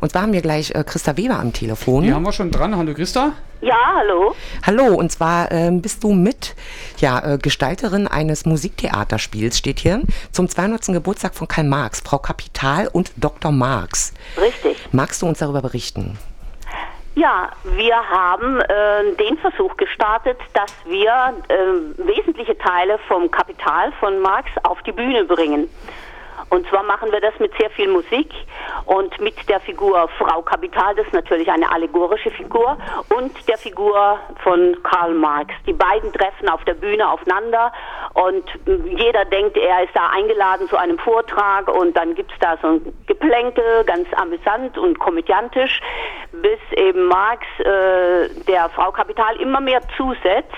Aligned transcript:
Und 0.00 0.12
zwar 0.12 0.22
haben 0.22 0.32
wir 0.32 0.42
gleich 0.42 0.74
äh, 0.74 0.82
Christa 0.84 1.16
Weber 1.16 1.38
am 1.38 1.52
Telefon. 1.52 2.04
Die 2.04 2.12
haben 2.12 2.22
wir 2.22 2.32
schon 2.32 2.50
dran. 2.50 2.76
Hallo 2.76 2.94
Christa. 2.94 3.32
Ja, 3.60 3.76
hallo. 3.96 4.34
Hallo, 4.66 4.94
und 4.94 5.12
zwar 5.12 5.52
ähm, 5.52 5.82
bist 5.82 6.02
du 6.02 6.12
mit 6.12 6.56
ja, 6.98 7.34
äh, 7.34 7.38
Gestalterin 7.38 8.08
eines 8.08 8.46
Musiktheaterspiels, 8.46 9.58
steht 9.58 9.80
hier, 9.80 10.00
zum 10.32 10.48
200. 10.48 10.86
Geburtstag 10.86 11.34
von 11.34 11.46
Karl 11.46 11.66
Marx, 11.66 12.00
Frau 12.00 12.18
Kapital 12.18 12.88
und 12.88 13.12
Dr. 13.16 13.52
Marx. 13.52 14.14
Richtig. 14.40 14.78
Magst 14.92 15.20
du 15.20 15.26
uns 15.26 15.40
darüber 15.40 15.60
berichten? 15.60 16.18
Ja, 17.16 17.50
wir 17.64 17.96
haben 17.96 18.60
äh, 18.60 19.14
den 19.16 19.36
Versuch 19.38 19.76
gestartet, 19.76 20.38
dass 20.54 20.72
wir 20.86 21.34
äh, 21.48 22.06
wesentliche 22.06 22.56
Teile 22.56 22.98
vom 23.08 23.30
Kapital 23.30 23.92
von 24.00 24.20
Marx 24.20 24.48
auf 24.62 24.80
die 24.84 24.92
Bühne 24.92 25.24
bringen. 25.24 25.68
Und 26.48 26.66
zwar 26.68 26.82
machen 26.82 27.12
wir 27.12 27.20
das 27.20 27.38
mit 27.38 27.52
sehr 27.58 27.70
viel 27.70 27.88
Musik 27.88 28.32
und 28.86 29.20
mit 29.20 29.48
der 29.48 29.60
Figur 29.60 30.08
Frau 30.18 30.42
Kapital, 30.42 30.94
das 30.94 31.06
ist 31.06 31.12
natürlich 31.12 31.50
eine 31.50 31.70
allegorische 31.70 32.30
Figur, 32.30 32.76
und 33.10 33.32
der 33.48 33.58
Figur 33.58 34.18
von 34.42 34.76
Karl 34.82 35.14
Marx. 35.14 35.54
Die 35.66 35.72
beiden 35.72 36.12
treffen 36.12 36.48
auf 36.48 36.64
der 36.64 36.74
Bühne 36.74 37.08
aufeinander 37.08 37.72
und 38.14 38.44
jeder 38.66 39.24
denkt, 39.26 39.56
er 39.56 39.84
ist 39.84 39.94
da 39.94 40.08
eingeladen 40.08 40.68
zu 40.68 40.76
einem 40.76 40.98
Vortrag 40.98 41.68
und 41.68 41.96
dann 41.96 42.14
gibt 42.14 42.32
es 42.32 42.38
da 42.38 42.56
so 42.62 42.68
ein 42.68 42.94
Geplänkel, 43.06 43.84
ganz 43.84 44.08
amüsant 44.16 44.78
und 44.78 44.98
komödiantisch, 44.98 45.80
bis 46.32 46.58
eben 46.76 47.06
Marx 47.06 47.46
äh, 47.60 48.28
der 48.46 48.68
Frau 48.70 48.90
Kapital 48.92 49.36
immer 49.40 49.60
mehr 49.60 49.80
zusetzt. 49.96 50.56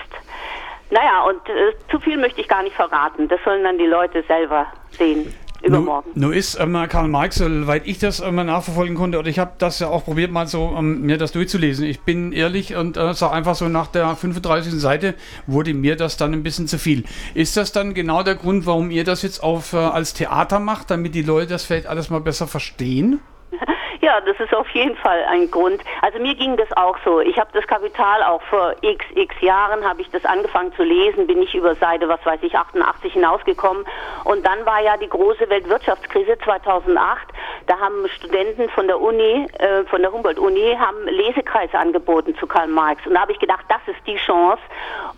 Naja, 0.89 1.23
und 1.23 1.49
äh, 1.49 1.73
zu 1.89 1.99
viel 1.99 2.17
möchte 2.17 2.41
ich 2.41 2.47
gar 2.47 2.61
nicht 2.61 2.75
verraten. 2.75 3.27
Das 3.27 3.39
sollen 3.43 3.63
dann 3.63 3.77
die 3.77 3.87
Leute 3.87 4.23
selber 4.23 4.67
sehen 4.91 5.33
übermorgen. 5.63 6.11
Nur 6.15 6.33
ist 6.33 6.59
ähm, 6.59 6.77
Karl 6.89 7.07
Marx, 7.07 7.35
soweit 7.35 7.87
ich 7.87 7.99
das 7.99 8.19
ähm, 8.19 8.35
nachverfolgen 8.35 8.95
konnte, 8.95 9.19
oder 9.19 9.29
ich 9.29 9.39
habe 9.39 9.53
das 9.57 9.79
ja 9.79 9.87
auch 9.87 10.05
probiert, 10.05 10.31
mal 10.31 10.47
so 10.47 10.73
ähm, 10.77 11.01
mir 11.01 11.17
das 11.17 11.31
durchzulesen. 11.31 11.85
Ich 11.85 12.01
bin 12.01 12.31
ehrlich 12.31 12.75
und 12.75 12.97
äh, 12.97 13.13
sage 13.13 13.33
einfach 13.33 13.55
so, 13.55 13.67
nach 13.67 13.87
der 13.87 14.15
35. 14.15 14.73
Seite 14.73 15.15
wurde 15.47 15.73
mir 15.73 15.95
das 15.95 16.17
dann 16.17 16.33
ein 16.33 16.43
bisschen 16.43 16.67
zu 16.67 16.77
viel. 16.77 17.03
Ist 17.33 17.57
das 17.57 17.71
dann 17.71 17.93
genau 17.93 18.23
der 18.23 18.35
Grund, 18.35 18.65
warum 18.65 18.91
ihr 18.91 19.03
das 19.03 19.21
jetzt 19.21 19.43
auf, 19.43 19.73
äh, 19.73 19.77
als 19.77 20.13
Theater 20.13 20.59
macht, 20.59 20.91
damit 20.91 21.15
die 21.15 21.23
Leute 21.23 21.47
das 21.47 21.63
vielleicht 21.63 21.87
alles 21.87 22.09
mal 22.09 22.21
besser 22.21 22.47
verstehen? 22.47 23.19
Ja, 24.03 24.19
das 24.19 24.37
ist 24.37 24.53
auf 24.53 24.67
jeden 24.71 24.97
Fall 24.97 25.23
ein 25.29 25.49
Grund. 25.49 25.81
Also 26.01 26.19
mir 26.19 26.35
ging 26.35 26.57
das 26.57 26.67
auch 26.75 26.97
so. 27.05 27.21
Ich 27.21 27.39
habe 27.39 27.51
das 27.53 27.65
Kapital 27.65 28.21
auch 28.23 28.41
vor 28.49 28.75
x, 28.81 29.05
x 29.15 29.33
Jahren, 29.39 29.85
habe 29.85 30.01
ich 30.01 30.09
das 30.09 30.25
angefangen 30.25 30.73
zu 30.73 30.83
lesen, 30.83 31.25
bin 31.25 31.41
ich 31.41 31.55
über 31.55 31.73
Seite, 31.75 32.09
was 32.09 32.19
weiß 32.25 32.39
ich, 32.43 32.53
88 32.53 33.13
hinausgekommen. 33.13 33.85
Und 34.23 34.45
dann 34.45 34.65
war 34.65 34.81
ja 34.81 34.97
die 34.97 35.09
große 35.09 35.49
Weltwirtschaftskrise 35.49 36.37
2008. 36.43 37.27
Da 37.67 37.79
haben 37.79 38.07
Studenten 38.09 38.69
von 38.69 38.87
der 38.87 38.99
Uni, 38.99 39.47
äh, 39.59 39.83
von 39.85 40.01
der 40.01 40.11
Humboldt-Uni, 40.11 40.75
haben 40.79 41.07
Lesekreise 41.07 41.77
angeboten 41.77 42.35
zu 42.37 42.47
Karl 42.47 42.67
Marx. 42.67 43.05
Und 43.05 43.15
da 43.15 43.21
habe 43.21 43.31
ich 43.31 43.39
gedacht, 43.39 43.65
das 43.69 43.81
ist 43.87 44.05
die 44.07 44.17
Chance. 44.17 44.61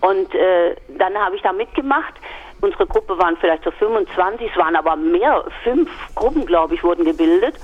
Und 0.02 0.34
äh, 0.34 0.76
dann 0.98 1.16
habe 1.18 1.36
ich 1.36 1.42
da 1.42 1.52
mitgemacht. 1.52 2.14
Unsere 2.62 2.88
Gruppe 2.88 3.18
waren 3.18 3.38
vielleicht 3.38 3.64
so 3.64 3.72
25, 3.72 4.50
es 4.50 4.58
waren 4.58 4.76
aber 4.76 4.96
mehr, 4.96 5.44
fünf 5.64 5.90
Gruppen, 6.16 6.46
glaube 6.46 6.74
ich, 6.74 6.84
wurden 6.84 7.06
gebildet. 7.06 7.56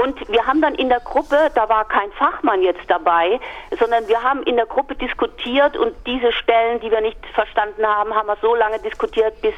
Und 0.00 0.26
wir 0.30 0.46
haben 0.46 0.62
dann 0.62 0.74
in 0.74 0.88
der 0.88 1.00
Gruppe, 1.00 1.50
da 1.54 1.68
war 1.68 1.84
kein 1.84 2.10
Fachmann 2.12 2.62
jetzt 2.62 2.88
dabei, 2.88 3.38
sondern 3.78 4.08
wir 4.08 4.22
haben 4.22 4.42
in 4.44 4.56
der 4.56 4.64
Gruppe 4.64 4.94
diskutiert 4.94 5.76
und 5.76 5.94
diese 6.06 6.32
Stellen, 6.32 6.80
die 6.80 6.90
wir 6.90 7.02
nicht 7.02 7.18
verstanden 7.34 7.86
haben, 7.86 8.14
haben 8.14 8.26
wir 8.26 8.38
so 8.40 8.54
lange 8.54 8.78
diskutiert, 8.78 9.38
bis, 9.42 9.54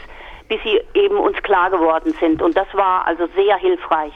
bis 0.49 0.61
sie 0.63 0.81
eben 0.95 1.17
uns 1.17 1.37
klar 1.43 1.71
geworden 1.71 2.15
sind. 2.21 2.43
Und 2.43 2.57
das 2.57 2.67
war 2.73 3.07
also 3.07 3.27
sehr 3.35 3.57
hilfreich. 3.57 4.13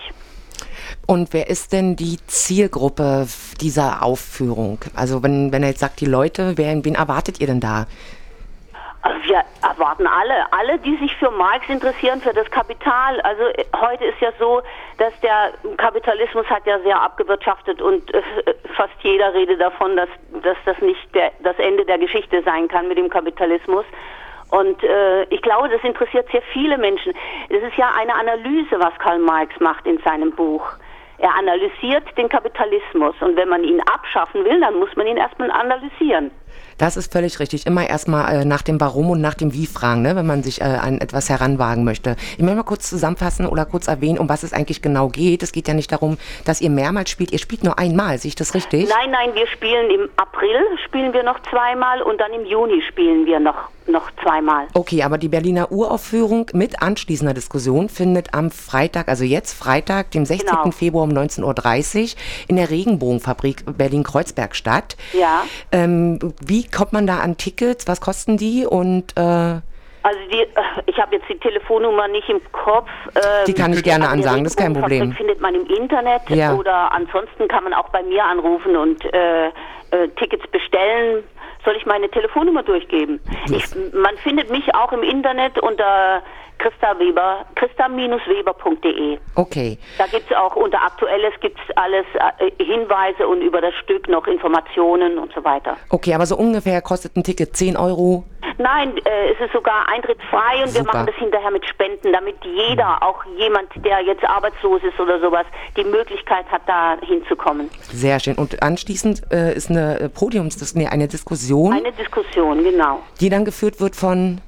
Und 1.07 1.33
wer 1.33 1.49
ist 1.49 1.73
denn 1.73 1.97
die 1.97 2.19
Zielgruppe 2.27 3.27
dieser 3.61 4.03
Aufführung? 4.03 4.79
Also 4.95 5.23
wenn, 5.23 5.53
wenn 5.53 5.63
er 5.63 5.71
jetzt 5.71 5.81
sagt, 5.81 6.01
die 6.01 6.07
Leute, 6.07 6.53
wer, 6.57 6.85
wen 6.85 6.95
erwartet 6.95 7.41
ihr 7.41 7.47
denn 7.47 7.61
da? 7.61 7.87
Also 9.01 9.29
wir 9.29 9.43
erwarten 9.63 10.07
alle, 10.07 10.53
alle, 10.53 10.79
die 10.81 10.97
sich 10.97 11.15
für 11.17 11.31
Marx 11.31 11.69
interessieren, 11.69 12.21
für 12.21 12.35
das 12.35 12.51
Kapital. 12.51 13.21
Also 13.21 13.45
äh, 13.45 13.65
heute 13.81 14.05
ist 14.05 14.21
ja 14.21 14.33
so, 14.39 14.61
dass 14.99 15.19
der 15.21 15.53
Kapitalismus 15.77 16.47
hat 16.47 16.67
ja 16.67 16.81
sehr 16.81 17.01
abgewirtschaftet 17.01 17.81
und 17.81 18.13
äh, 18.13 18.23
fast 18.77 18.93
jeder 19.03 19.33
redet 19.35 19.61
davon, 19.61 19.97
dass, 19.97 20.09
dass 20.43 20.57
das 20.65 20.79
nicht 20.81 21.15
der, 21.15 21.31
das 21.43 21.59
Ende 21.59 21.85
der 21.85 21.99
Geschichte 21.99 22.43
sein 22.43 22.67
kann 22.69 22.89
mit 22.89 22.99
dem 22.99 23.09
Kapitalismus. 23.09 23.85
Und 24.51 24.83
äh, 24.83 25.25
ich 25.25 25.43
glaube, 25.43 25.69
das 25.69 25.83
interessiert 25.85 26.27
sehr 26.33 26.43
viele 26.53 26.79
Menschen. 26.79 27.13
Es 27.49 27.63
ist 27.63 27.77
ja 27.77 27.91
eine 27.99 28.15
Analyse, 28.15 28.79
was 28.79 28.99
Karl 28.99 29.19
Marx 29.19 29.59
macht 29.61 29.87
in 29.87 29.99
seinem 29.99 30.33
Buch. 30.33 30.65
Er 31.19 31.35
analysiert 31.35 32.05
den 32.17 32.29
Kapitalismus 32.29 33.15
und 33.21 33.37
wenn 33.37 33.49
man 33.49 33.65
ihn 33.65 33.81
abschaffen 33.93 34.45
will, 34.45 34.61
dann 34.61 34.79
muss 34.79 34.95
man 34.95 35.07
ihn 35.07 35.17
erstmal 35.17 35.51
analysieren. 35.51 36.31
Das 36.79 36.97
ist 36.97 37.13
völlig 37.13 37.41
richtig. 37.41 37.67
Immer 37.67 37.89
erstmal 37.89 38.35
äh, 38.35 38.45
nach 38.45 38.63
dem 38.63 38.81
Warum 38.81 39.11
und 39.11 39.21
nach 39.21 39.35
dem 39.35 39.53
Wie 39.53 39.67
fragen, 39.67 40.03
ne, 40.03 40.17
wenn 40.17 40.27
man 40.27 40.43
sich 40.43 40.61
äh, 40.61 40.65
an 40.65 41.01
etwas 41.01 41.29
heranwagen 41.29 41.85
möchte. 41.85 42.17
Ich 42.33 42.39
möchte 42.39 42.57
mal 42.57 42.63
kurz 42.63 42.89
zusammenfassen 42.89 43.47
oder 43.47 43.65
kurz 43.65 43.89
erwähnen, 43.89 44.19
um 44.19 44.29
was 44.29 44.43
es 44.43 44.53
eigentlich 44.53 44.83
genau 44.83 45.09
geht. 45.09 45.43
Es 45.43 45.53
geht 45.53 45.69
ja 45.69 45.75
nicht 45.75 45.91
darum, 45.91 46.19
dass 46.45 46.61
ihr 46.61 46.71
mehrmals 46.71 47.11
spielt. 47.11 47.33
Ihr 47.33 47.39
spielt 47.39 47.65
nur 47.65 47.79
einmal, 47.79 48.19
sehe 48.19 48.29
ich 48.29 48.37
das 48.37 48.55
richtig? 48.55 48.89
Nein, 48.89 49.11
nein, 49.11 49.35
wir 49.35 49.47
spielen 49.47 49.91
im 49.91 50.09
April 50.17 50.59
spielen 50.85 51.13
wir 51.13 51.23
noch 51.23 51.41
zweimal 51.51 52.03
und 52.03 52.19
dann 52.21 52.33
im 52.33 52.47
Juni 52.47 52.83
spielen 52.89 53.27
wir 53.27 53.41
noch 53.41 53.71
noch 53.89 54.11
zweimal. 54.23 54.67
Okay, 54.75 55.03
aber 55.03 55.19
die 55.19 55.29
Berliner 55.29 55.73
Uraufführung 55.73 56.51
mit 56.53 56.83
anschließender 56.83 57.35
Diskussion 57.35 57.89
findet 57.89 58.35
am 58.35 58.51
Freitag, 58.51 59.09
also 59.09 59.25
jetzt 59.25 59.55
Freitag, 59.55 60.11
dem 60.11 60.25
16. 60.25 60.49
Genau. 60.49 60.71
Februar 60.71 61.05
um 61.05 61.11
19.30 61.11 62.03
Uhr 62.03 62.19
in 62.49 62.57
der 62.57 62.71
Regenbogenfabrik 62.71 63.65
Berlin-Kreuzberg 63.77 64.55
statt. 64.55 64.97
Ja. 65.13 65.45
Ähm, 65.73 66.19
wie 66.45 66.67
kommt 66.69 66.93
man 66.93 67.07
da 67.07 67.19
an 67.19 67.37
Tickets? 67.37 67.87
Was 67.89 68.01
kosten 68.01 68.37
die? 68.37 68.67
Und 68.67 69.17
äh, 69.17 69.61
also 70.09 70.21
die, 70.33 70.41
äh, 70.41 70.47
ich 70.87 70.99
habe 70.99 71.17
jetzt 71.17 71.29
die 71.29 71.39
Telefonnummer 71.39 72.09
nicht 72.09 72.29
im 72.29 72.41
Kopf. 72.53 72.89
Ähm, 73.15 73.23
die 73.47 73.55
kann 73.55 73.73
ich 73.73 73.83
gerne 73.83 74.09
ansagen, 74.09 74.45
das 74.45 74.55
ist 74.55 74.59
kein 74.59 74.75
Problem. 74.75 75.13
findet 75.13 75.41
man 75.41 75.55
im 75.55 75.67
Internet 75.67 76.23
ja. 76.29 76.55
oder 76.55 76.93
ansonsten 76.93 77.49
kann 77.49 77.65
man 77.65 77.75
auch 77.75 77.89
bei 77.91 78.03
mir 78.03 78.25
anrufen 78.25 78.77
und 78.77 79.05
äh, 79.13 79.49
äh, 79.49 79.51
Tickets 80.17 80.47
bestellen. 80.49 81.25
Soll 81.65 81.77
ich 81.77 81.87
meine 81.87 82.09
Telefonnummer 82.09 82.63
durchgeben? 82.63 83.21
Ich, 83.51 83.65
man 83.93 84.17
findet 84.19 84.51
mich 84.51 84.75
auch 84.75 84.93
im 84.93 85.03
Internet 85.03 85.59
unter 85.59 86.23
Christa 86.59 86.99
Weber, 86.99 87.45
christa-weber.de. 87.55 89.19
Okay. 89.37 89.79
Da 89.97 90.07
gibt 90.07 90.31
es 90.31 90.37
auch 90.37 90.57
unter 90.57 90.83
Aktuelles 90.83 91.33
gibt's 91.41 91.61
alles 91.77 92.05
äh, 92.15 92.65
Hinweise 92.65 93.27
und 93.29 93.43
über 93.43 93.61
das 93.61 93.75
Stück 93.83 94.09
noch 94.09 94.27
Informationen 94.27 95.19
und 95.19 95.33
so 95.33 95.45
weiter. 95.45 95.77
Okay, 95.91 96.15
aber 96.15 96.27
so 96.27 96.37
ungefähr 96.37 96.83
kostet 96.83 97.17
ein 97.17 97.23
Ticket 97.23 97.57
10 97.57 97.77
Euro? 97.77 98.25
Nein, 98.59 98.97
äh, 99.05 99.33
es 99.33 99.41
ist 99.41 99.53
sogar 99.53 99.89
eintrittsfrei 99.89 100.63
und 100.63 100.71
Super. 100.71 100.85
wir 100.85 100.93
machen 100.93 101.07
das 101.07 101.15
hinterher 101.17 101.51
mit 101.51 101.65
Spenden, 101.69 102.13
damit 102.13 102.37
jeder, 102.45 103.03
auch 103.03 103.25
jemand, 103.37 103.69
der 103.85 104.01
jetzt 104.01 104.25
arbeitslos 104.25 104.83
ist 104.83 104.99
oder 104.99 105.21
sowas, 105.21 105.47
die 105.77 105.85
Möglichkeit 105.85 106.47
hat, 106.51 106.63
da 106.67 106.97
hinzukommen. 107.01 107.71
Sehr 107.83 108.19
schön. 108.19 108.35
Und 108.35 108.61
anschließend 108.63 109.23
äh, 109.31 109.55
ist 109.55 109.71
eine 109.71 110.11
Podiumsdiskussion, 110.13 110.83
nee, 110.83 110.89
eine 110.89 111.07
Diskussion. 111.07 111.73
Eine 111.73 111.93
Diskussion, 111.93 112.65
genau. 112.65 113.01
Die 113.21 113.29
dann 113.29 113.45
geführt 113.45 113.81
wird 113.81 113.95
von 113.95 114.41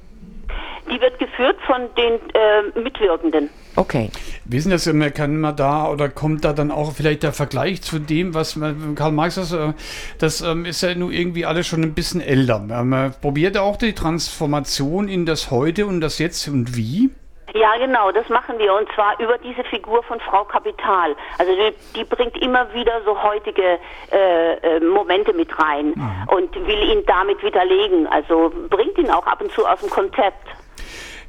die 0.91 0.99
wird 0.99 1.17
geführt 1.19 1.57
von 1.65 1.89
den 1.95 2.19
äh, 2.33 2.79
Mitwirkenden. 2.79 3.49
Okay. 3.75 4.09
Wissen 4.45 4.71
das, 4.71 4.89
kann 5.15 5.39
man 5.39 5.55
da 5.55 5.89
oder 5.89 6.09
kommt 6.09 6.43
da 6.43 6.51
dann 6.53 6.71
auch 6.71 6.91
vielleicht 6.91 7.23
der 7.23 7.31
Vergleich 7.31 7.81
zu 7.81 7.99
dem, 7.99 8.33
was 8.33 8.59
Karl 8.95 9.11
Marx 9.13 9.35
das, 9.35 9.53
äh, 9.53 9.73
das 10.19 10.41
ähm, 10.41 10.65
ist 10.65 10.81
ja 10.81 10.93
nun 10.93 11.11
irgendwie 11.11 11.45
alles 11.45 11.67
schon 11.67 11.81
ein 11.81 11.93
bisschen 11.93 12.21
älter. 12.21 12.59
Man 12.59 13.13
probiert 13.21 13.57
auch 13.57 13.77
die 13.77 13.93
Transformation 13.93 15.07
in 15.07 15.25
das 15.25 15.51
Heute 15.51 15.85
und 15.85 16.01
das 16.01 16.19
Jetzt 16.19 16.47
und 16.49 16.75
wie? 16.75 17.09
Ja, 17.53 17.75
genau, 17.77 18.11
das 18.11 18.27
machen 18.29 18.57
wir 18.59 18.73
und 18.73 18.87
zwar 18.93 19.19
über 19.19 19.37
diese 19.37 19.63
Figur 19.65 20.03
von 20.03 20.19
Frau 20.21 20.45
Kapital. 20.45 21.15
Also 21.37 21.53
die, 21.53 21.73
die 21.95 22.03
bringt 22.05 22.37
immer 22.41 22.73
wieder 22.73 23.01
so 23.03 23.21
heutige 23.21 23.77
äh, 24.11 24.53
äh, 24.53 24.79
Momente 24.79 25.33
mit 25.33 25.49
rein 25.59 25.93
mhm. 25.95 26.27
und 26.27 26.55
will 26.67 26.91
ihn 26.91 27.03
damit 27.05 27.43
widerlegen. 27.43 28.07
Also 28.07 28.51
bringt 28.69 28.97
ihn 28.97 29.09
auch 29.09 29.27
ab 29.27 29.41
und 29.41 29.51
zu 29.51 29.65
aus 29.65 29.81
dem 29.81 29.89
Konzept. 29.89 30.47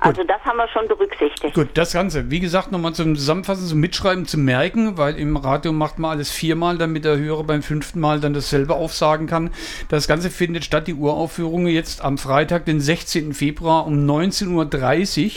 Also 0.03 0.25
das 0.25 0.43
haben 0.45 0.57
wir 0.57 0.67
schon 0.69 0.89
berücksichtigt. 0.89 1.55
Gut, 1.55 1.69
das 1.75 1.93
Ganze, 1.93 2.29
wie 2.29 2.41
gesagt, 2.41 2.73
nochmal 2.73 2.93
zum 2.93 3.15
Zusammenfassen, 3.15 3.69
zum 3.69 3.79
Mitschreiben, 3.79 4.27
zum 4.27 4.45
Merken, 4.45 4.99
weil 4.99 5.17
im 5.17 5.37
Radio 5.37 5.73
macht 5.73 6.01
man 6.01 6.11
alles 6.11 6.31
viermal, 6.31 6.77
damit 6.77 7.05
der 7.05 7.19
Hörer 7.19 7.45
beim 7.45 7.63
fünften 7.63 8.01
Mal 8.01 8.19
dann 8.19 8.35
dasselbe 8.35 8.75
aufsagen 8.75 9.29
kann. 9.29 9.51
Das 9.89 10.09
Ganze 10.09 10.31
findet 10.31 10.65
statt, 10.65 10.89
die 10.89 10.95
Uraufführung 10.95 11.69
jetzt 11.69 12.03
am 12.05 12.19
Freitag, 12.19 12.65
den 12.65 12.81
16. 12.81 13.33
Februar 13.33 13.87
um 13.87 14.05
19.30 14.05 15.25
Uhr 15.25 15.31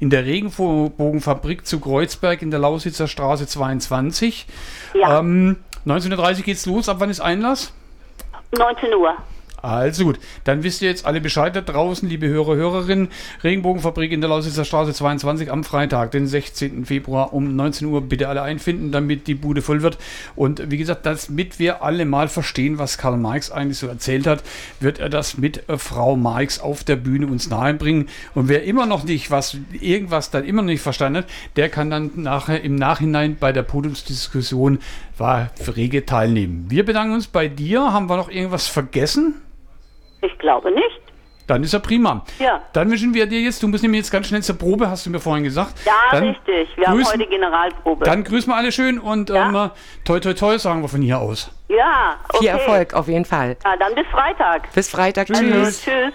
in 0.00 0.10
der 0.10 0.24
Regenbogenfabrik 0.24 1.64
zu 1.64 1.78
Kreuzberg 1.78 2.42
in 2.42 2.50
der 2.50 2.58
Lausitzer 2.58 3.06
Straße 3.06 3.46
22. 3.46 4.46
Ja. 4.94 5.20
Ähm, 5.20 5.58
19.30 5.86 6.38
Uhr 6.38 6.42
geht's 6.42 6.66
los. 6.66 6.88
Ab 6.88 6.96
wann 6.98 7.10
ist 7.10 7.20
Einlass? 7.20 7.72
19 8.56 8.94
Uhr. 8.94 9.16
Also 9.62 10.04
gut, 10.04 10.20
dann 10.44 10.62
wisst 10.62 10.82
ihr 10.82 10.88
jetzt 10.88 11.04
alle 11.04 11.20
Bescheid 11.20 11.54
da 11.56 11.60
draußen, 11.60 12.08
liebe 12.08 12.28
Hörer, 12.28 12.54
Hörerinnen. 12.54 13.08
Regenbogenfabrik 13.42 14.12
in 14.12 14.20
der 14.20 14.30
Lausitzer 14.30 14.64
Straße 14.64 14.92
22 14.92 15.50
am 15.50 15.64
Freitag, 15.64 16.12
den 16.12 16.28
16. 16.28 16.84
Februar 16.84 17.32
um 17.32 17.56
19 17.56 17.88
Uhr. 17.88 18.00
Bitte 18.02 18.28
alle 18.28 18.42
einfinden, 18.42 18.92
damit 18.92 19.26
die 19.26 19.34
Bude 19.34 19.60
voll 19.60 19.82
wird. 19.82 19.98
Und 20.36 20.70
wie 20.70 20.78
gesagt, 20.78 21.04
damit 21.06 21.58
wir 21.58 21.82
alle 21.82 22.04
mal 22.04 22.28
verstehen, 22.28 22.78
was 22.78 22.98
Karl 22.98 23.16
Marx 23.16 23.50
eigentlich 23.50 23.78
so 23.78 23.88
erzählt 23.88 24.26
hat, 24.26 24.44
wird 24.78 25.00
er 25.00 25.08
das 25.08 25.38
mit 25.38 25.68
äh, 25.68 25.76
Frau 25.76 26.16
Marx 26.16 26.60
auf 26.60 26.84
der 26.84 26.96
Bühne 26.96 27.26
uns 27.26 27.50
nahebringen. 27.50 28.08
Und 28.34 28.48
wer 28.48 28.62
immer 28.62 28.86
noch 28.86 29.04
nicht 29.04 29.30
was, 29.30 29.56
irgendwas 29.72 30.30
dann 30.30 30.44
immer 30.44 30.62
noch 30.62 30.68
nicht 30.68 30.82
verstanden 30.82 31.18
hat, 31.18 31.26
der 31.56 31.68
kann 31.68 31.90
dann 31.90 32.12
nachher 32.14 32.62
im 32.62 32.76
Nachhinein 32.76 33.36
bei 33.38 33.52
der 33.52 33.62
Podiumsdiskussion 33.62 34.78
war 35.16 35.50
rege 35.76 36.06
teilnehmen. 36.06 36.66
Wir 36.68 36.84
bedanken 36.84 37.14
uns 37.14 37.26
bei 37.26 37.48
dir. 37.48 37.92
Haben 37.92 38.08
wir 38.08 38.16
noch 38.16 38.30
irgendwas 38.30 38.68
vergessen? 38.68 39.34
Ich 40.22 40.36
glaube 40.38 40.70
nicht. 40.70 41.00
Dann 41.46 41.62
ist 41.62 41.72
er 41.72 41.80
prima. 41.80 42.24
Ja. 42.38 42.60
Dann 42.74 42.90
wünschen 42.90 43.14
wir 43.14 43.26
dir 43.26 43.40
jetzt, 43.40 43.62
du 43.62 43.68
musst 43.68 43.82
nämlich 43.82 44.00
jetzt 44.00 44.10
ganz 44.10 44.26
schnell 44.26 44.42
zur 44.42 44.58
Probe, 44.58 44.90
hast 44.90 45.06
du 45.06 45.10
mir 45.10 45.18
vorhin 45.18 45.44
gesagt. 45.44 45.72
Ja, 45.86 45.92
dann 46.10 46.24
richtig. 46.28 46.68
Wir 46.76 46.84
grüßen, 46.84 47.06
haben 47.12 47.20
heute 47.20 47.26
Generalprobe. 47.30 48.04
Dann 48.04 48.22
grüßen 48.22 48.52
wir 48.52 48.56
alle 48.56 48.70
schön 48.70 48.98
und 48.98 49.30
Ja. 49.30 49.48
ähm, 49.48 49.70
toi 50.04 50.20
toi 50.20 50.34
toi 50.34 50.58
sagen 50.58 50.82
wir 50.82 50.88
von 50.88 51.00
hier 51.00 51.18
aus. 51.18 51.50
ja, 51.68 52.16
okay. 52.28 52.38
Viel 52.40 52.48
Erfolg, 52.48 52.92
auf 52.92 53.08
jeden 53.08 53.24
Fall. 53.24 53.56
Ja, 53.64 53.76
dann 53.78 53.94
bis 53.94 54.06
Freitag. 54.08 54.70
Bis 54.74 54.90
Freitag. 54.90 55.28
Tschüss. 55.28 55.38
Tschüss. 55.40 55.84
Tschüss. 55.84 56.12